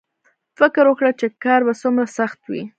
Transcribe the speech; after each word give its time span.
فکر 0.59 0.83
وکړه 0.87 1.11
چې 1.19 1.27
کار 1.43 1.59
به 1.67 1.73
څومره 1.81 2.05
سخت 2.17 2.39
وي 2.51 2.63